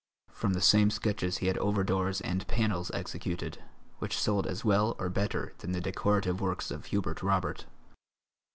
[0.31, 3.61] From the same sketches he had over doors and panels executed,
[3.99, 7.67] which sold as well or better than the decorative works of Hubert Robert.